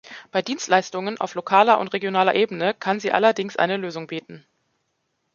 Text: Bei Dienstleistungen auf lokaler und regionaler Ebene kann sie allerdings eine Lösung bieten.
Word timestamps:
Bei 0.31 0.41
Dienstleistungen 0.41 1.19
auf 1.21 1.35
lokaler 1.35 1.77
und 1.79 1.93
regionaler 1.93 2.33
Ebene 2.33 2.73
kann 2.73 2.99
sie 2.99 3.11
allerdings 3.11 3.55
eine 3.57 3.77
Lösung 3.77 4.07
bieten. 4.07 4.43